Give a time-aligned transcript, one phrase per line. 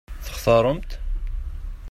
[0.25, 0.89] Textaṛem-t?